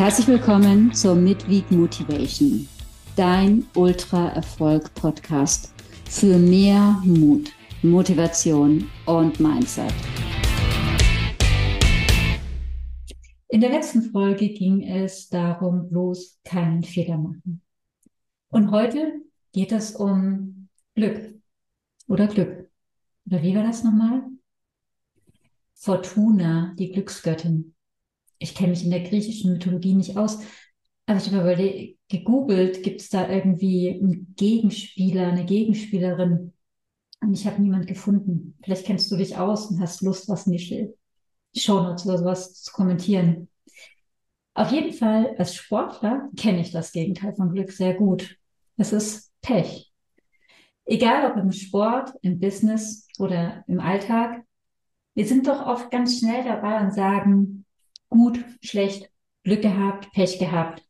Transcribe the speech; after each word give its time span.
Herzlich 0.00 0.28
willkommen 0.28 0.94
zur 0.94 1.14
Midweek 1.14 1.70
Motivation, 1.70 2.66
dein 3.16 3.66
Ultra-Erfolg-Podcast 3.74 5.74
für 6.08 6.38
mehr 6.38 7.02
Mut, 7.04 7.52
Motivation 7.82 8.88
und 9.04 9.38
Mindset. 9.38 9.92
In 13.48 13.60
der 13.60 13.68
letzten 13.68 14.10
Folge 14.10 14.48
ging 14.48 14.84
es 14.84 15.28
darum, 15.28 15.90
bloß 15.90 16.40
keinen 16.44 16.82
Fehler 16.82 17.18
machen. 17.18 17.60
Und 18.48 18.70
heute 18.70 19.20
geht 19.52 19.70
es 19.70 19.94
um 19.94 20.70
Glück 20.94 21.34
oder 22.08 22.26
Glück. 22.26 22.70
Oder 23.26 23.42
wie 23.42 23.54
war 23.54 23.64
das 23.64 23.84
nochmal? 23.84 24.22
Fortuna, 25.74 26.74
die 26.78 26.90
Glücksgöttin 26.90 27.74
ich 28.40 28.54
kenne 28.54 28.70
mich 28.70 28.84
in 28.84 28.90
der 28.90 29.02
griechischen 29.02 29.52
Mythologie 29.52 29.94
nicht 29.94 30.16
aus, 30.16 30.40
aber 31.06 31.18
ich 31.18 31.26
habe 31.26 31.36
mal 31.36 31.94
gegoogelt, 32.08 32.82
gibt 32.82 33.00
es 33.00 33.10
da 33.10 33.28
irgendwie 33.28 33.90
einen 33.90 34.34
Gegenspieler, 34.36 35.28
eine 35.28 35.44
Gegenspielerin? 35.44 36.52
Und 37.20 37.34
ich 37.34 37.46
habe 37.46 37.60
niemand 37.60 37.86
gefunden. 37.86 38.56
Vielleicht 38.64 38.86
kennst 38.86 39.10
du 39.10 39.16
dich 39.16 39.36
aus 39.36 39.66
und 39.66 39.80
hast 39.80 40.00
Lust, 40.00 40.28
was 40.28 40.46
in 40.46 40.52
die 40.54 40.94
Shownotes 41.54 42.06
oder 42.06 42.18
sowas 42.18 42.62
zu 42.62 42.72
kommentieren. 42.72 43.48
Auf 44.54 44.72
jeden 44.72 44.92
Fall, 44.92 45.34
als 45.36 45.54
Sportler 45.54 46.28
kenne 46.36 46.60
ich 46.60 46.72
das 46.72 46.92
Gegenteil 46.92 47.34
von 47.34 47.52
Glück 47.52 47.70
sehr 47.72 47.94
gut. 47.94 48.36
Es 48.76 48.92
ist 48.92 49.32
Pech. 49.42 49.92
Egal 50.86 51.30
ob 51.30 51.36
im 51.36 51.52
Sport, 51.52 52.12
im 52.22 52.40
Business 52.40 53.06
oder 53.18 53.64
im 53.68 53.80
Alltag, 53.80 54.42
wir 55.14 55.26
sind 55.26 55.46
doch 55.46 55.66
oft 55.66 55.90
ganz 55.90 56.18
schnell 56.18 56.44
dabei 56.44 56.80
und 56.80 56.94
sagen, 56.94 57.59
gut, 58.10 58.44
schlecht, 58.62 59.10
Glück 59.44 59.62
gehabt, 59.62 60.12
Pech 60.12 60.38
gehabt. 60.38 60.82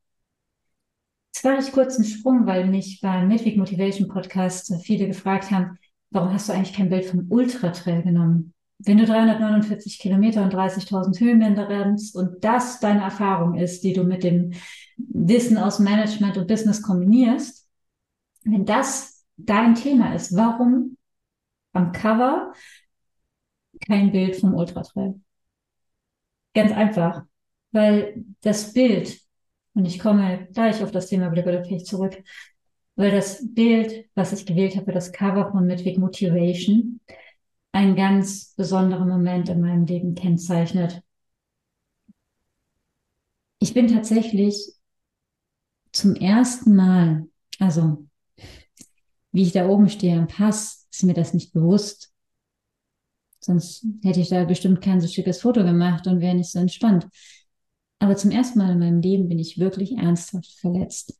Jetzt 1.32 1.44
war 1.44 1.58
ich 1.58 1.72
kurz 1.72 1.96
einen 1.96 2.04
Sprung, 2.04 2.46
weil 2.46 2.66
mich 2.66 3.00
beim 3.00 3.28
Midweek 3.28 3.56
Motivation 3.56 4.08
Podcast 4.08 4.74
viele 4.82 5.06
gefragt 5.06 5.50
haben, 5.50 5.78
warum 6.10 6.32
hast 6.32 6.48
du 6.48 6.52
eigentlich 6.52 6.74
kein 6.74 6.90
Bild 6.90 7.04
vom 7.04 7.26
Ultra-Trail 7.30 8.02
genommen? 8.02 8.52
Wenn 8.78 8.98
du 8.98 9.04
349 9.04 9.98
Kilometer 9.98 10.42
und 10.42 10.54
30.000 10.54 11.20
Höhenmeter 11.20 11.68
rennst 11.68 12.16
und 12.16 12.42
das 12.42 12.80
deine 12.80 13.02
Erfahrung 13.02 13.54
ist, 13.54 13.84
die 13.84 13.92
du 13.92 14.04
mit 14.04 14.24
dem 14.24 14.54
Wissen 14.96 15.58
aus 15.58 15.78
Management 15.78 16.36
und 16.38 16.48
Business 16.48 16.82
kombinierst, 16.82 17.68
wenn 18.44 18.64
das 18.64 19.24
dein 19.36 19.74
Thema 19.74 20.14
ist, 20.14 20.34
warum 20.34 20.96
am 21.72 21.92
Cover 21.92 22.52
kein 23.86 24.12
Bild 24.12 24.36
vom 24.36 24.54
Ultra-Trail? 24.54 25.20
Ganz 26.54 26.72
einfach, 26.72 27.22
weil 27.72 28.24
das 28.42 28.72
Bild, 28.72 29.20
und 29.74 29.84
ich 29.84 29.98
komme 29.98 30.48
gleich 30.52 30.82
auf 30.82 30.90
das 30.90 31.06
Thema 31.08 31.28
Glück 31.30 31.46
oder 31.46 31.60
Pech 31.62 31.84
zurück, 31.84 32.22
weil 32.96 33.10
das 33.12 33.42
Bild, 33.54 34.06
was 34.14 34.32
ich 34.32 34.46
gewählt 34.46 34.76
habe, 34.76 34.92
das 34.92 35.12
Cover 35.12 35.50
von 35.52 35.66
Midweek 35.66 35.98
Motivation, 35.98 37.00
einen 37.72 37.94
ganz 37.94 38.54
besonderen 38.56 39.08
Moment 39.08 39.48
in 39.48 39.60
meinem 39.60 39.86
Leben 39.86 40.14
kennzeichnet. 40.14 41.02
Ich 43.60 43.74
bin 43.74 43.88
tatsächlich 43.88 44.72
zum 45.92 46.14
ersten 46.16 46.74
Mal, 46.74 47.28
also 47.58 48.06
wie 49.32 49.42
ich 49.42 49.52
da 49.52 49.68
oben 49.68 49.88
stehe 49.88 50.18
am 50.18 50.26
Pass, 50.26 50.88
ist 50.90 51.04
mir 51.04 51.14
das 51.14 51.34
nicht 51.34 51.52
bewusst. 51.52 52.12
Sonst 53.40 53.86
hätte 54.02 54.20
ich 54.20 54.28
da 54.28 54.44
bestimmt 54.44 54.82
kein 54.82 55.00
so 55.00 55.08
schickes 55.08 55.40
Foto 55.40 55.64
gemacht 55.64 56.06
und 56.06 56.20
wäre 56.20 56.34
nicht 56.34 56.50
so 56.50 56.58
entspannt. 56.58 57.08
Aber 57.98 58.16
zum 58.16 58.30
ersten 58.30 58.58
Mal 58.58 58.72
in 58.72 58.78
meinem 58.78 59.00
Leben 59.00 59.28
bin 59.28 59.38
ich 59.38 59.58
wirklich 59.58 59.92
ernsthaft 59.92 60.52
verletzt. 60.58 61.18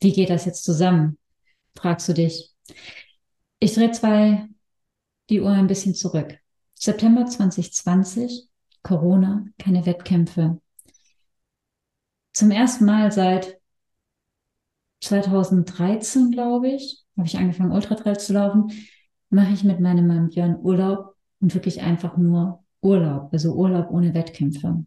Wie 0.00 0.12
geht 0.12 0.30
das 0.30 0.44
jetzt 0.44 0.64
zusammen? 0.64 1.18
Fragst 1.76 2.08
du 2.08 2.14
dich. 2.14 2.52
Ich 3.58 3.74
drehe 3.74 3.90
zwei 3.90 4.48
die 5.30 5.40
Uhr 5.40 5.50
ein 5.50 5.66
bisschen 5.66 5.94
zurück. 5.94 6.38
September 6.74 7.26
2020, 7.26 8.48
Corona, 8.82 9.46
keine 9.58 9.86
Wettkämpfe. 9.86 10.60
Zum 12.32 12.50
ersten 12.50 12.84
Mal 12.84 13.10
seit 13.10 13.58
2013, 15.00 16.30
glaube 16.30 16.68
ich, 16.68 17.04
habe 17.16 17.26
ich 17.26 17.38
angefangen, 17.38 17.72
Ultratrail 17.72 18.18
zu 18.18 18.32
laufen 18.32 18.70
mache 19.34 19.52
ich 19.52 19.64
mit 19.64 19.80
meinem 19.80 20.06
Mann 20.06 20.28
Björn 20.30 20.58
Urlaub 20.62 21.14
und 21.40 21.54
wirklich 21.54 21.82
einfach 21.82 22.16
nur 22.16 22.64
Urlaub, 22.80 23.30
also 23.32 23.54
Urlaub 23.54 23.90
ohne 23.90 24.14
Wettkämpfe. 24.14 24.84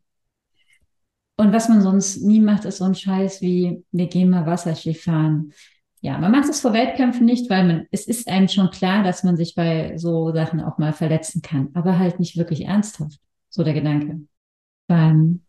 Und 1.39 1.53
was 1.53 1.69
man 1.69 1.81
sonst 1.81 2.23
nie 2.23 2.39
macht, 2.39 2.65
ist 2.65 2.77
so 2.77 2.85
ein 2.85 2.95
Scheiß 2.95 3.41
wie, 3.41 3.83
wir 3.91 4.07
gehen 4.07 4.29
mal 4.29 4.45
Wasserski 4.47 4.95
fahren. 4.95 5.53
Ja, 6.01 6.17
man 6.17 6.31
macht 6.31 6.49
es 6.49 6.61
vor 6.61 6.73
Wettkämpfen 6.73 7.25
nicht, 7.25 7.49
weil 7.49 7.65
man, 7.65 7.85
es 7.91 8.07
ist 8.07 8.27
einem 8.27 8.47
schon 8.47 8.71
klar, 8.71 9.03
dass 9.03 9.23
man 9.23 9.37
sich 9.37 9.53
bei 9.55 9.97
so 9.97 10.31
Sachen 10.33 10.61
auch 10.61 10.77
mal 10.77 10.93
verletzen 10.93 11.41
kann, 11.41 11.69
aber 11.73 11.99
halt 11.99 12.19
nicht 12.19 12.37
wirklich 12.37 12.65
ernsthaft. 12.65 13.19
So 13.49 13.63
der 13.63 13.73
Gedanke. 13.73 14.21
Beim 14.87 15.41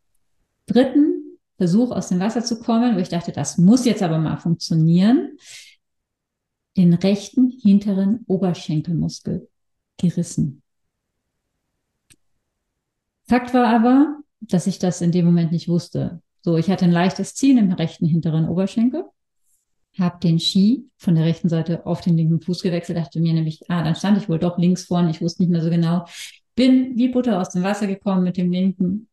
dritten 0.66 1.38
Versuch 1.56 1.90
aus 1.90 2.08
dem 2.08 2.20
Wasser 2.20 2.44
zu 2.44 2.60
kommen, 2.60 2.96
wo 2.96 3.00
ich 3.00 3.08
dachte, 3.08 3.32
das 3.32 3.58
muss 3.58 3.84
jetzt 3.84 4.02
aber 4.02 4.18
mal 4.18 4.36
funktionieren, 4.36 5.36
den 6.78 6.94
rechten 6.94 7.50
hinteren 7.50 8.24
Oberschenkelmuskel 8.26 9.48
gerissen. 9.98 10.62
Fakt 13.26 13.52
war 13.52 13.66
aber, 13.66 14.20
dass 14.40 14.66
ich 14.66 14.78
das 14.78 15.02
in 15.02 15.12
dem 15.12 15.26
Moment 15.26 15.52
nicht 15.52 15.68
wusste. 15.68 16.22
So, 16.40 16.56
ich 16.56 16.70
hatte 16.70 16.84
ein 16.84 16.92
leichtes 16.92 17.34
Ziehen 17.34 17.58
im 17.58 17.72
rechten 17.72 18.06
hinteren 18.06 18.48
Oberschenkel, 18.48 19.04
habe 19.98 20.20
den 20.20 20.38
Ski 20.38 20.88
von 20.96 21.16
der 21.16 21.24
rechten 21.24 21.48
Seite 21.48 21.84
auf 21.84 22.00
den 22.00 22.16
linken 22.16 22.40
Fuß 22.40 22.62
gewechselt, 22.62 22.96
dachte 22.96 23.20
mir 23.20 23.34
nämlich, 23.34 23.60
ah, 23.68 23.82
dann 23.82 23.96
stand 23.96 24.16
ich 24.16 24.28
wohl 24.28 24.38
doch 24.38 24.56
links 24.56 24.84
vorne, 24.84 25.10
ich 25.10 25.20
wusste 25.20 25.42
nicht 25.42 25.50
mehr 25.50 25.62
so 25.62 25.68
genau. 25.68 26.06
Bin 26.54 26.96
wie 26.96 27.08
Butter 27.08 27.40
aus 27.40 27.50
dem 27.50 27.64
Wasser 27.64 27.86
gekommen 27.86 28.22
mit 28.22 28.36
dem 28.36 28.50
linken 28.50 29.08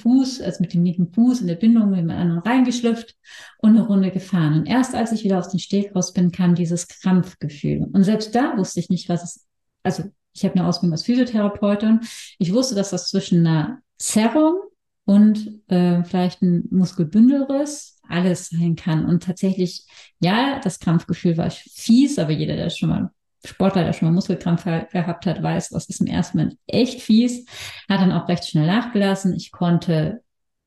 Fuß, 0.00 0.40
also 0.40 0.58
mit 0.60 0.74
dem 0.74 0.84
linken 0.84 1.12
Fuß 1.12 1.40
in 1.40 1.46
der 1.46 1.54
Bindung 1.54 1.90
mit 1.90 2.00
dem 2.00 2.10
anderen 2.10 2.40
reingeschlüpft 2.40 3.16
und 3.58 3.70
eine 3.70 3.86
Runde 3.86 4.10
gefahren. 4.10 4.54
Und 4.54 4.66
erst 4.66 4.94
als 4.94 5.12
ich 5.12 5.24
wieder 5.24 5.38
aus 5.38 5.50
dem 5.50 5.60
Steg 5.60 5.94
raus 5.94 6.12
bin, 6.12 6.32
kam 6.32 6.54
dieses 6.54 6.88
Krampfgefühl. 6.88 7.88
Und 7.92 8.04
selbst 8.04 8.34
da 8.34 8.56
wusste 8.56 8.80
ich 8.80 8.88
nicht, 8.88 9.08
was 9.08 9.22
es, 9.22 9.46
also 9.82 10.04
ich 10.34 10.44
habe 10.44 10.54
eine 10.56 10.66
Ausbildung 10.66 10.92
als 10.92 11.04
Physiotherapeutin. 11.04 12.00
Ich 12.38 12.52
wusste, 12.52 12.74
dass 12.74 12.90
das 12.90 13.08
zwischen 13.08 13.46
einer 13.46 13.80
Zerrung 13.98 14.60
und 15.04 15.60
äh, 15.68 16.02
vielleicht 16.04 16.42
ein 16.42 16.68
Muskelbündelriss 16.70 18.00
alles 18.08 18.48
sein 18.48 18.76
kann. 18.76 19.04
Und 19.06 19.22
tatsächlich, 19.22 19.86
ja, 20.20 20.60
das 20.62 20.80
Krampfgefühl 20.80 21.36
war 21.36 21.50
fies, 21.50 22.18
aber 22.18 22.32
jeder, 22.32 22.56
der 22.56 22.70
schon 22.70 22.88
mal 22.88 23.10
Sportler, 23.44 23.84
der 23.84 23.92
schon 23.92 24.08
mal 24.08 24.14
Muskelkrampf 24.14 24.64
gehabt 24.64 25.26
hat, 25.26 25.42
weiß, 25.42 25.70
das 25.70 25.88
ist 25.88 26.00
im 26.00 26.06
ersten 26.06 26.38
Moment 26.38 26.58
echt 26.66 27.00
fies. 27.00 27.46
Hat 27.88 28.00
dann 28.00 28.12
auch 28.12 28.28
recht 28.28 28.46
schnell 28.46 28.66
nachgelassen. 28.66 29.34
Ich 29.34 29.50
konnte 29.50 30.22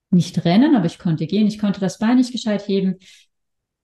nicht 0.10 0.44
rennen, 0.46 0.76
aber 0.76 0.86
ich 0.86 1.00
konnte 1.00 1.28
gehen. 1.28 1.48
Ich 1.48 1.60
konnte 1.60 1.80
das 1.80 2.00
Bein 2.00 2.18
nicht 2.18 2.32
gescheit 2.32 2.68
heben. 2.68 2.96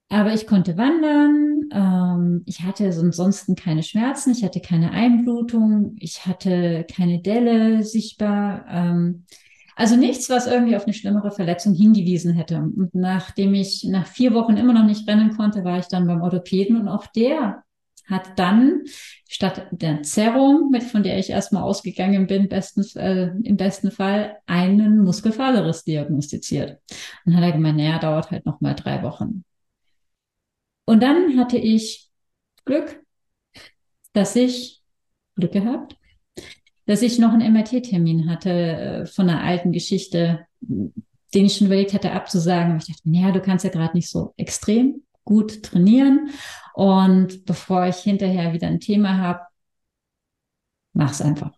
Aber 0.09 0.33
ich 0.33 0.45
konnte 0.45 0.77
wandern. 0.77 1.69
Ähm, 1.71 2.43
ich 2.45 2.61
hatte 2.61 2.85
ansonsten 2.85 3.55
keine 3.55 3.81
Schmerzen. 3.81 4.31
Ich 4.31 4.43
hatte 4.43 4.59
keine 4.59 4.91
Einblutung. 4.91 5.95
Ich 5.99 6.25
hatte 6.25 6.85
keine 6.93 7.21
Delle 7.21 7.83
sichtbar. 7.83 8.65
Ähm, 8.67 9.25
also 9.77 9.95
nichts, 9.95 10.29
was 10.29 10.47
irgendwie 10.47 10.75
auf 10.75 10.83
eine 10.83 10.93
schlimmere 10.93 11.31
Verletzung 11.31 11.73
hingewiesen 11.73 12.33
hätte. 12.33 12.57
Und 12.57 12.93
nachdem 12.93 13.53
ich 13.53 13.85
nach 13.85 14.05
vier 14.05 14.33
Wochen 14.33 14.57
immer 14.57 14.73
noch 14.73 14.85
nicht 14.85 15.07
rennen 15.07 15.35
konnte, 15.35 15.63
war 15.63 15.79
ich 15.79 15.87
dann 15.87 16.07
beim 16.07 16.21
Orthopäden 16.21 16.75
und 16.75 16.89
auch 16.89 17.07
der 17.07 17.63
hat 18.05 18.37
dann 18.37 18.81
statt 19.27 19.67
der 19.71 20.03
Zerrung, 20.03 20.69
mit 20.71 20.83
von 20.83 21.03
der 21.03 21.17
ich 21.17 21.29
erstmal 21.29 21.63
ausgegangen 21.63 22.27
bin, 22.27 22.49
bestens, 22.49 22.95
äh, 22.95 23.31
im 23.43 23.57
besten 23.57 23.91
Fall 23.91 24.37
einen 24.45 24.99
Muskelfaserriss 25.03 25.83
diagnostiziert. 25.83 26.79
Und 27.25 27.35
hat 27.35 27.43
er 27.43 27.51
gemeint, 27.53 27.77
naja, 27.77 27.99
dauert 27.99 28.31
halt 28.31 28.45
noch 28.45 28.61
mal 28.61 28.73
drei 28.73 29.03
Wochen. 29.03 29.43
Und 30.85 31.01
dann 31.01 31.37
hatte 31.37 31.57
ich 31.57 32.09
Glück, 32.65 33.01
dass 34.13 34.35
ich 34.35 34.81
Glück 35.35 35.53
gehabt, 35.53 35.95
dass 36.85 37.01
ich 37.01 37.19
noch 37.19 37.31
einen 37.31 37.53
MRT-Termin 37.53 38.29
hatte 38.29 38.49
äh, 38.49 39.05
von 39.05 39.29
einer 39.29 39.41
alten 39.41 39.71
Geschichte, 39.71 40.45
den 40.59 41.45
ich 41.45 41.55
schon 41.55 41.67
überlegt 41.67 41.93
hatte 41.93 42.11
abzusagen. 42.11 42.71
Aber 42.71 42.81
ich 42.81 42.87
dachte, 42.87 43.09
naja, 43.09 43.31
du 43.31 43.39
kannst 43.41 43.63
ja 43.63 43.71
gerade 43.71 43.95
nicht 43.95 44.09
so 44.09 44.33
extrem 44.35 45.03
gut 45.23 45.63
trainieren. 45.63 46.29
Und 46.73 47.45
bevor 47.45 47.85
ich 47.87 47.97
hinterher 47.97 48.53
wieder 48.53 48.67
ein 48.67 48.79
Thema 48.79 49.17
habe, 49.17 49.41
mach's 50.93 51.21
einfach. 51.21 51.51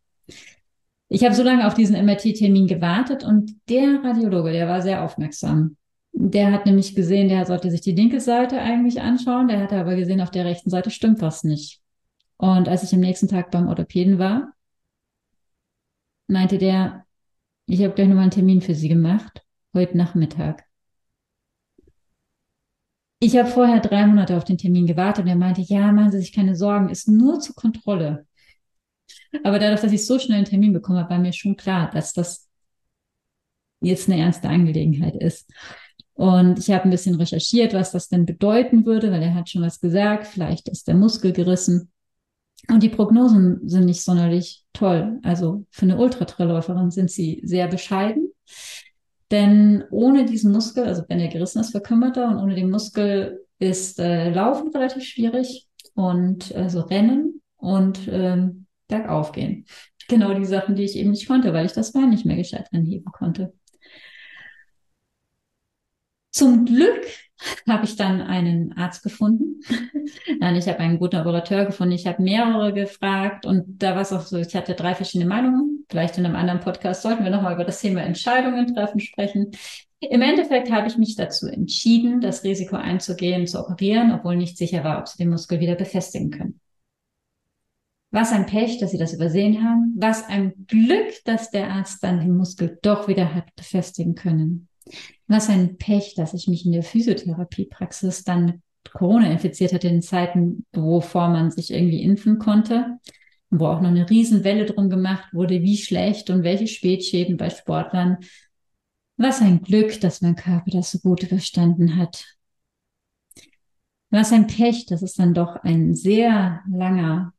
Ich 1.10 1.24
habe 1.24 1.36
so 1.36 1.44
lange 1.44 1.68
auf 1.68 1.76
diesen 1.76 1.96
MRT-Termin 2.04 2.68
gewartet 2.68 3.24
und 3.24 3.52
der 3.70 4.04
Radiologe, 4.04 4.52
der 4.52 4.68
war 4.68 4.82
sehr 4.82 5.04
aufmerksam. 5.04 5.78
Der 6.12 6.52
hat 6.52 6.66
nämlich 6.66 6.96
gesehen, 6.96 7.30
der 7.30 7.46
sollte 7.46 7.70
sich 7.70 7.82
die 7.82 7.92
linke 7.92 8.20
Seite 8.20 8.60
eigentlich 8.60 9.02
anschauen. 9.02 9.48
Der 9.48 9.60
hatte 9.60 9.78
aber 9.78 9.96
gesehen, 9.96 10.22
auf 10.22 10.32
der 10.32 10.46
rechten 10.46 10.70
Seite 10.70 10.90
stimmt 10.90 11.22
was 11.22 11.44
nicht. 11.44 11.82
Und 12.38 12.68
als 12.68 12.84
ich 12.84 12.94
am 12.94 13.00
nächsten 13.00 13.28
Tag 13.28 13.52
beim 13.52 13.68
Orthopäden 13.68 14.20
war, 14.20 14.54
meinte 16.28 16.58
der, 16.58 17.06
ich 17.66 17.82
habe 17.84 17.94
gleich 17.94 18.08
nochmal 18.08 18.24
einen 18.24 18.32
Termin 18.32 18.62
für 18.62 18.76
Sie 18.76 18.90
gemacht. 18.90 19.42
heute 19.74 19.98
Nachmittag. 19.98 20.66
Ich 23.24 23.38
habe 23.38 23.50
vorher 23.50 23.80
drei 23.80 24.06
Monate 24.06 24.36
auf 24.36 24.44
den 24.44 24.58
Termin 24.58 24.86
gewartet 24.86 25.24
und 25.24 25.30
er 25.30 25.38
meinte, 25.38 25.62
ja, 25.62 25.94
machen 25.94 26.12
Sie 26.12 26.20
sich 26.20 26.34
keine 26.34 26.58
Sorgen, 26.58 26.90
ist 26.90 27.08
nur 27.08 27.40
zur 27.40 27.56
Kontrolle. 27.56 28.28
Aber 29.46 29.60
dadurch, 29.60 29.80
dass 29.80 29.94
ich 29.94 30.06
so 30.06 30.20
schnell 30.20 30.40
einen 30.40 30.46
Termin 30.46 30.74
bekommen 30.74 31.00
habe, 31.00 31.12
war 31.12 31.20
mir 31.20 31.32
schon 31.32 31.56
klar, 31.56 31.90
dass 31.90 32.12
das 32.12 32.50
jetzt 33.80 34.10
eine 34.10 34.20
ernste 34.20 34.50
Angelegenheit 34.50 35.16
ist. 35.16 35.50
Und 36.16 36.60
ich 36.60 36.70
habe 36.70 36.84
ein 36.84 36.90
bisschen 36.90 37.16
recherchiert, 37.16 37.74
was 37.74 37.94
das 37.94 38.10
denn 38.10 38.26
bedeuten 38.26 38.86
würde, 38.86 39.10
weil 39.10 39.24
er 39.24 39.36
hat 39.36 39.50
schon 39.50 39.62
was 39.62 39.80
gesagt. 39.80 40.28
Vielleicht 40.28 40.68
ist 40.68 40.90
der 40.90 40.96
Muskel 40.96 41.32
gerissen. 41.32 41.94
Und 42.68 42.84
die 42.84 42.90
Prognosen 42.90 43.62
sind 43.70 43.86
nicht 43.86 44.04
sonderlich 44.04 44.66
toll. 44.74 45.22
Also 45.24 45.66
für 45.70 45.84
eine 45.84 45.98
Ultratrailläuferin 45.98 46.92
sind 46.92 47.10
sie 47.10 47.40
sehr 47.46 47.70
bescheiden. 47.70 48.34
Denn 49.34 49.84
ohne 49.90 50.26
diesen 50.26 50.52
Muskel, 50.52 50.84
also 50.84 51.06
wenn 51.08 51.20
er 51.20 51.28
gerissen 51.28 51.60
ist, 51.60 51.72
verkümmert 51.72 52.18
er 52.18 52.28
und 52.28 52.38
ohne 52.38 52.54
den 52.54 52.70
Muskel 52.70 53.44
ist 53.58 54.00
äh, 54.00 54.30
Laufen 54.30 54.70
relativ 54.70 55.04
schwierig 55.06 55.68
und 55.96 56.54
also 56.54 56.82
Rennen 56.82 57.42
und 57.58 58.08
ähm, 58.08 58.68
bergauf 58.88 59.32
gehen. 59.32 59.66
Genau 60.10 60.34
die 60.34 60.44
Sachen, 60.44 60.76
die 60.76 60.84
ich 60.84 60.98
eben 60.98 61.12
nicht 61.12 61.28
konnte, 61.28 61.54
weil 61.54 61.66
ich 61.66 61.72
das 61.72 61.94
Bein 61.94 62.10
nicht 62.10 62.26
mehr 62.26 62.36
gescheit 62.36 62.68
anheben 62.74 63.06
konnte. 63.06 63.54
Zum 66.30 66.66
Glück 66.66 67.06
habe 67.68 67.86
ich 67.86 67.96
dann 67.96 68.22
einen 68.22 68.74
Arzt 68.74 69.02
gefunden. 69.02 69.62
Nein, 70.40 70.58
ich 70.58 70.68
habe 70.68 70.80
einen 70.80 71.00
guten 71.00 71.16
Operateur 71.16 71.66
gefunden. 71.66 71.94
Ich 71.94 72.06
habe 72.06 72.22
mehrere 72.22 72.74
gefragt 72.74 73.46
und 73.46 73.82
da 73.82 73.96
war 73.96 74.02
es 74.02 74.12
auch 74.12 74.22
so, 74.22 74.38
ich 74.38 74.54
hatte 74.56 74.76
drei 74.76 74.94
verschiedene 74.94 75.30
Meinungen. 75.30 75.73
Vielleicht 75.94 76.18
in 76.18 76.26
einem 76.26 76.36
anderen 76.36 76.60
Podcast 76.60 77.04
sollten 77.04 77.24
wir 77.24 77.30
nochmal 77.30 77.54
über 77.54 77.66
das 77.66 77.80
Thema 77.80 78.02
Entscheidungen 78.02 78.74
treffen 78.74 79.00
sprechen. 79.00 79.52
Im 80.00 80.24
Endeffekt 80.24 80.72
habe 80.72 80.88
ich 80.88 80.98
mich 80.98 81.16
dazu 81.16 81.46
entschieden, 81.46 82.20
das 82.20 82.44
Risiko 82.44 82.78
einzugehen, 82.78 83.46
zu 83.46 83.60
operieren, 83.60 84.12
obwohl 84.12 84.36
nicht 84.36 84.58
sicher 84.58 84.84
war, 84.84 84.98
ob 84.98 85.08
sie 85.08 85.20
den 85.20 85.30
Muskel 85.30 85.60
wieder 85.60 85.76
befestigen 85.76 86.32
können. 86.32 86.60
Was 88.10 88.32
ein 88.32 88.48
Pech, 88.48 88.80
dass 88.80 88.90
sie 88.90 88.98
das 88.98 89.14
übersehen 89.14 89.64
haben. 89.64 89.94
Was 89.96 90.28
ein 90.28 90.66
Glück, 90.66 91.24
dass 91.26 91.52
der 91.52 91.70
Arzt 91.70 92.04
dann 92.04 92.22
den 92.22 92.36
Muskel 92.36 92.80
doch 92.82 93.08
wieder 93.08 93.36
hat 93.36 93.56
befestigen 93.56 94.16
können. 94.16 94.70
Was 95.28 95.48
ein 95.48 95.78
Pech, 95.78 96.16
dass 96.16 96.34
ich 96.34 96.48
mich 96.48 96.66
in 96.66 96.72
der 96.72 96.82
Physiotherapiepraxis 96.82 98.24
dann 98.24 98.64
Corona 98.92 99.32
infiziert 99.32 99.74
hatte 99.74 99.90
in 99.90 100.02
Zeiten, 100.02 100.66
wovor 100.74 101.30
man 101.30 101.52
sich 101.52 101.72
irgendwie 101.72 102.02
impfen 102.02 102.40
konnte, 102.40 102.98
wo 103.60 103.68
auch 103.68 103.82
noch 103.82 103.90
eine 103.90 104.10
Riesenwelle 104.10 104.66
drum 104.66 104.90
gemacht 104.90 105.34
wurde, 105.34 105.62
wie 105.62 105.78
schlecht 105.78 106.30
und 106.30 106.44
welche 106.44 106.68
Spätschäden 106.68 107.38
bei 107.38 107.50
Sportlern. 107.50 108.18
Was 109.18 109.42
ein 109.42 109.62
Glück, 109.62 110.00
dass 110.02 110.22
mein 110.22 110.36
Körper 110.36 110.72
das 110.72 110.92
so 110.92 111.00
gut 111.00 111.24
überstanden 111.24 111.98
hat. 111.98 112.26
Was 114.10 114.32
ein 114.32 114.48
Pech, 114.48 114.86
dass 114.86 115.02
es 115.02 115.14
dann 115.14 115.34
doch 115.34 115.56
ein 115.58 115.96
sehr 115.96 116.62
langer 116.70 117.34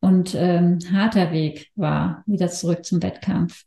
und 0.00 0.34
ähm, 0.34 0.78
harter 0.92 1.32
Weg 1.32 1.70
war, 1.74 2.22
wieder 2.26 2.48
zurück 2.48 2.84
zum 2.84 3.02
Wettkampf. 3.02 3.64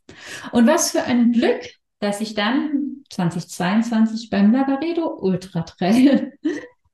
Und 0.52 0.66
was 0.66 0.92
für 0.92 1.02
ein 1.02 1.32
Glück, 1.32 1.60
dass 1.98 2.20
ich 2.20 2.34
dann 2.34 3.04
2022 3.10 4.30
beim 4.30 4.52
Lavaredo 4.52 5.18
Ultra 5.20 5.62
Trail 5.62 6.32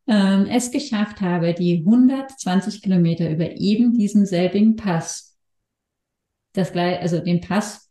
ähm, 0.06 0.46
es 0.46 0.70
geschafft 0.70 1.20
habe, 1.20 1.54
die 1.54 1.84
120 1.84 2.82
Kilometer 2.82 3.30
über 3.30 3.50
eben 3.56 3.96
diesen 3.96 4.26
selbigen 4.26 4.76
Pass, 4.76 5.36
das 6.52 6.72
gleich, 6.72 7.00
also 7.00 7.18
den 7.18 7.40
Pass 7.40 7.86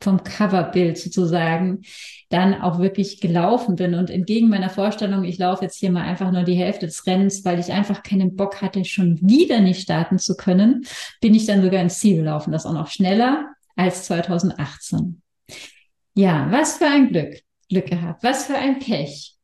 vom 0.00 0.22
Coverbild 0.22 0.98
sozusagen, 0.98 1.80
dann 2.28 2.60
auch 2.60 2.78
wirklich 2.78 3.20
gelaufen 3.20 3.76
bin. 3.76 3.94
Und 3.94 4.10
entgegen 4.10 4.48
meiner 4.48 4.70
Vorstellung, 4.70 5.24
ich 5.24 5.38
laufe 5.38 5.64
jetzt 5.64 5.78
hier 5.78 5.90
mal 5.90 6.02
einfach 6.02 6.30
nur 6.30 6.42
die 6.42 6.54
Hälfte 6.54 6.86
des 6.86 7.06
Rennens, 7.06 7.44
weil 7.44 7.58
ich 7.58 7.72
einfach 7.72 8.02
keinen 8.02 8.36
Bock 8.36 8.60
hatte, 8.60 8.84
schon 8.84 9.18
wieder 9.22 9.60
nicht 9.60 9.80
starten 9.80 10.18
zu 10.18 10.36
können, 10.36 10.84
bin 11.20 11.34
ich 11.34 11.46
dann 11.46 11.62
sogar 11.62 11.80
ins 11.80 11.98
Ziel 11.98 12.16
gelaufen. 12.16 12.52
Das 12.52 12.66
auch 12.66 12.72
noch 12.74 12.88
schneller 12.88 13.48
als 13.74 14.04
2018. 14.04 15.22
Ja, 16.14 16.46
was 16.50 16.76
für 16.76 16.86
ein 16.86 17.08
Glück, 17.08 17.40
Glück 17.68 17.86
gehabt, 17.86 18.22
was 18.22 18.46
für 18.46 18.56
ein 18.56 18.78
Pech. 18.78 19.34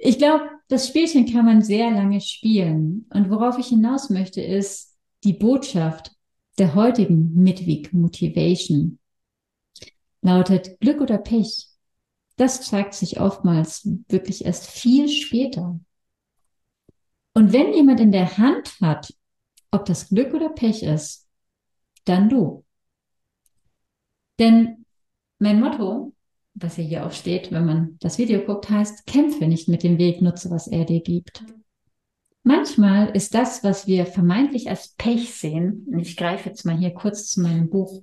Ich 0.00 0.18
glaube, 0.18 0.48
das 0.68 0.86
Spielchen 0.86 1.26
kann 1.26 1.44
man 1.44 1.60
sehr 1.60 1.90
lange 1.90 2.20
spielen. 2.20 3.06
Und 3.10 3.30
worauf 3.30 3.58
ich 3.58 3.66
hinaus 3.66 4.10
möchte, 4.10 4.40
ist 4.40 4.96
die 5.24 5.32
Botschaft 5.32 6.12
der 6.58 6.74
heutigen 6.74 7.34
Midweek 7.34 7.92
Motivation. 7.92 9.00
Lautet 10.22 10.78
Glück 10.80 11.00
oder 11.00 11.18
Pech. 11.18 11.66
Das 12.36 12.62
zeigt 12.62 12.94
sich 12.94 13.20
oftmals 13.20 13.88
wirklich 14.08 14.44
erst 14.44 14.66
viel 14.66 15.08
später. 15.08 15.80
Und 17.34 17.52
wenn 17.52 17.74
jemand 17.74 17.98
in 17.98 18.12
der 18.12 18.38
Hand 18.38 18.80
hat, 18.80 19.12
ob 19.72 19.84
das 19.84 20.08
Glück 20.08 20.32
oder 20.32 20.48
Pech 20.48 20.84
ist, 20.84 21.26
dann 22.04 22.28
du. 22.28 22.64
Denn 24.38 24.84
mein 25.40 25.60
Motto, 25.60 26.14
was 26.60 26.76
hier 26.76 27.06
auch 27.06 27.12
steht, 27.12 27.52
wenn 27.52 27.64
man 27.64 27.96
das 28.00 28.18
Video 28.18 28.40
guckt, 28.40 28.70
heißt, 28.70 29.06
kämpfe 29.06 29.46
nicht 29.46 29.68
mit 29.68 29.82
dem 29.82 29.98
Weg, 29.98 30.22
nutze, 30.22 30.50
was 30.50 30.68
er 30.68 30.84
dir 30.84 31.00
gibt. 31.00 31.44
Manchmal 32.42 33.10
ist 33.10 33.34
das, 33.34 33.62
was 33.62 33.86
wir 33.86 34.06
vermeintlich 34.06 34.70
als 34.70 34.94
Pech 34.96 35.34
sehen, 35.34 35.86
und 35.90 35.98
ich 35.98 36.16
greife 36.16 36.48
jetzt 36.48 36.64
mal 36.64 36.76
hier 36.76 36.94
kurz 36.94 37.28
zu 37.28 37.42
meinem 37.42 37.68
Buch. 37.68 38.02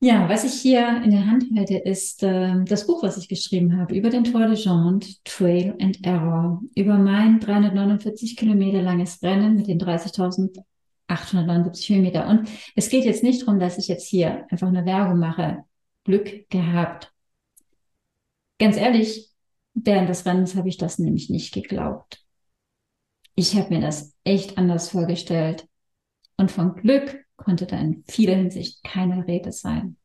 Ja, 0.00 0.28
was 0.28 0.44
ich 0.44 0.52
hier 0.52 1.02
in 1.02 1.10
der 1.10 1.26
Hand 1.26 1.46
halte, 1.56 1.78
ist 1.78 2.22
äh, 2.22 2.62
das 2.64 2.86
Buch, 2.86 3.02
was 3.02 3.16
ich 3.16 3.28
geschrieben 3.28 3.78
habe 3.78 3.96
über 3.96 4.10
den 4.10 4.24
Tour 4.24 4.46
de 4.46 4.56
Jante, 4.56 5.08
Trail 5.24 5.74
and 5.80 6.06
Error, 6.06 6.60
über 6.74 6.98
mein 6.98 7.40
349 7.40 8.36
Kilometer 8.36 8.82
langes 8.82 9.22
Rennen 9.22 9.56
mit 9.56 9.68
den 9.68 9.80
30.879 9.80 11.88
Höhenmeter. 11.88 12.28
Und 12.28 12.50
es 12.76 12.90
geht 12.90 13.06
jetzt 13.06 13.22
nicht 13.22 13.40
darum, 13.42 13.58
dass 13.58 13.78
ich 13.78 13.88
jetzt 13.88 14.06
hier 14.06 14.44
einfach 14.50 14.68
eine 14.68 14.84
Werbung 14.84 15.18
mache 15.18 15.64
Glück 16.04 16.50
gehabt. 16.50 17.15
Ganz 18.58 18.76
ehrlich, 18.76 19.30
während 19.74 20.08
des 20.08 20.24
Rennens 20.24 20.54
habe 20.54 20.68
ich 20.68 20.78
das 20.78 20.98
nämlich 20.98 21.30
nicht 21.30 21.52
geglaubt. 21.52 22.24
Ich 23.34 23.54
habe 23.54 23.74
mir 23.74 23.80
das 23.80 24.14
echt 24.24 24.56
anders 24.56 24.88
vorgestellt. 24.88 25.68
Und 26.38 26.50
von 26.50 26.74
Glück 26.74 27.24
konnte 27.36 27.66
da 27.66 27.78
in 27.78 28.02
vieler 28.08 28.34
Hinsicht 28.34 28.82
keine 28.82 29.26
Rede 29.26 29.52
sein. 29.52 29.96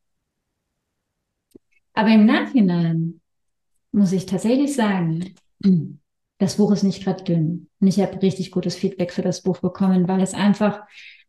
Aber 1.93 2.09
im 2.09 2.25
Nachhinein 2.25 3.21
muss 3.91 4.11
ich 4.11 4.25
tatsächlich 4.25 4.75
sagen, 4.75 5.35
das 6.37 6.57
Buch 6.57 6.71
ist 6.71 6.83
nicht 6.83 7.03
gerade 7.03 7.23
dünn. 7.23 7.69
Und 7.79 7.87
ich 7.87 7.99
habe 7.99 8.21
richtig 8.21 8.51
gutes 8.51 8.75
Feedback 8.75 9.13
für 9.13 9.21
das 9.21 9.41
Buch 9.41 9.59
bekommen, 9.59 10.07
weil 10.07 10.21
es 10.21 10.33
einfach 10.33 10.81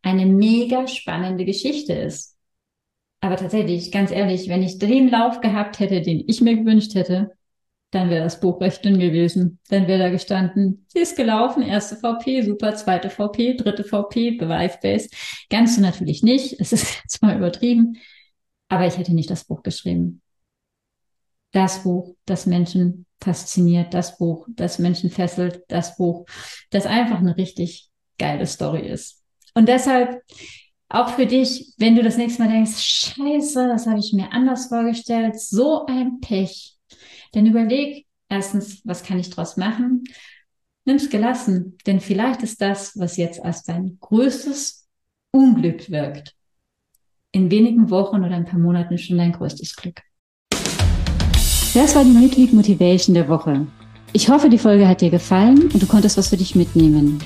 eine 0.03 0.27
mega 0.27 0.87
spannende 0.87 1.45
Geschichte 1.45 1.93
ist. 1.93 2.37
Aber 3.23 3.37
tatsächlich, 3.37 3.93
ganz 3.93 4.11
ehrlich, 4.11 4.49
wenn 4.49 4.65
ich 4.65 4.81
den 4.81 5.09
Lauf 5.09 5.41
gehabt 5.41 5.79
hätte, 5.79 6.03
den 6.03 6.25
ich 6.27 6.41
mir 6.41 6.57
gewünscht 6.57 6.97
hätte, 6.97 7.31
dann 7.93 8.11
wäre 8.11 8.25
das 8.25 8.41
Buch 8.41 8.61
recht 8.61 8.85
dünn 8.85 8.99
gewesen. 8.99 9.61
Dann 9.69 9.87
wäre 9.87 10.01
da 10.01 10.09
gestanden, 10.09 10.87
sie 10.89 10.99
ist 10.99 11.17
gelaufen, 11.17 11.63
erste 11.63 11.95
VP, 11.95 12.43
super, 12.43 12.75
zweite 12.75 13.11
VP, 13.11 13.55
dritte 13.55 13.85
VP, 13.85 14.33
Beweis-Base. 14.33 15.09
Ganz 15.51 15.77
so 15.77 15.83
natürlich 15.83 16.25
nicht. 16.25 16.59
Es 16.59 16.73
ist 16.73 17.01
jetzt 17.03 17.23
mal 17.23 17.37
übertrieben. 17.37 17.97
Aber 18.69 18.87
ich 18.87 18.99
hätte 18.99 19.15
nicht 19.15 19.31
das 19.31 19.45
Buch 19.45 19.63
geschrieben. 19.63 20.21
Das 21.53 21.85
Buch, 21.85 22.17
das 22.25 22.47
Menschen 22.47 23.07
fasziniert, 23.23 23.95
das 23.95 24.19
Buch, 24.19 24.49
das 24.51 24.81
Menschen 24.81 25.11
fesselt, 25.11 25.63
das 25.69 25.97
Buch, 25.97 26.27
das 26.71 26.87
einfach 26.87 27.19
eine 27.19 27.37
richtig 27.37 27.89
geile 28.19 28.47
Story 28.47 28.89
ist. 28.89 29.23
Und 29.55 29.69
deshalb 29.69 30.23
auch 30.93 31.09
für 31.09 31.27
dich, 31.27 31.73
wenn 31.79 31.97
du 31.97 32.03
das 32.03 32.19
nächste 32.19 32.43
Mal 32.43 32.51
denkst, 32.51 32.79
scheiße, 32.79 33.67
das 33.67 33.87
habe 33.87 33.99
ich 33.99 34.13
mir 34.13 34.31
anders 34.31 34.67
vorgestellt, 34.67 35.41
so 35.41 35.87
ein 35.87 36.21
Pech. 36.21 36.77
Dann 37.33 37.47
überleg 37.47 38.07
erstens, 38.29 38.83
was 38.85 39.03
kann 39.03 39.19
ich 39.19 39.31
daraus 39.31 39.57
machen? 39.57 40.05
Nimm's 40.85 41.09
gelassen, 41.09 41.79
denn 41.87 42.01
vielleicht 42.01 42.43
ist 42.43 42.61
das, 42.61 42.99
was 42.99 43.17
jetzt 43.17 43.43
als 43.43 43.63
dein 43.63 43.97
größtes 44.01 44.87
Unglück 45.31 45.91
wirkt, 45.91 46.35
in 47.31 47.51
wenigen 47.51 47.89
Wochen 47.89 48.23
oder 48.23 48.35
ein 48.35 48.45
paar 48.45 48.59
Monaten 48.59 48.99
schon 48.99 49.17
dein 49.17 49.33
größtes 49.33 49.75
Glück. 49.77 50.03
Das 51.73 51.95
war 51.95 52.05
die 52.05 52.11
Midweek 52.11 52.53
Motivation 52.53 53.15
der 53.15 53.29
Woche. 53.29 53.67
Ich 54.13 54.29
hoffe, 54.29 54.51
die 54.51 54.59
Folge 54.59 54.87
hat 54.87 55.01
dir 55.01 55.09
gefallen 55.09 55.71
und 55.73 55.83
du 55.83 55.87
konntest 55.87 56.19
was 56.19 56.29
für 56.29 56.37
dich 56.37 56.55
mitnehmen. 56.55 57.19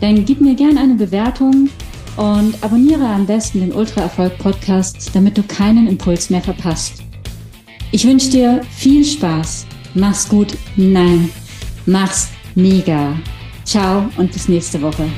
Dann 0.00 0.24
gib 0.24 0.40
mir 0.40 0.54
gerne 0.54 0.80
eine 0.80 0.94
Bewertung 0.94 1.68
und 2.16 2.62
abonniere 2.62 3.06
am 3.06 3.26
besten 3.26 3.60
den 3.60 3.72
Ultra 3.72 4.02
Erfolg 4.02 4.38
Podcast, 4.38 5.10
damit 5.14 5.38
du 5.38 5.42
keinen 5.42 5.86
Impuls 5.86 6.30
mehr 6.30 6.42
verpasst. 6.42 7.02
Ich 7.92 8.06
wünsche 8.06 8.30
dir 8.30 8.62
viel 8.70 9.04
Spaß. 9.04 9.66
Mach's 9.94 10.28
gut. 10.28 10.56
Nein, 10.76 11.30
mach's 11.86 12.28
mega. 12.54 13.14
Ciao 13.64 14.08
und 14.16 14.32
bis 14.32 14.48
nächste 14.48 14.80
Woche. 14.82 15.08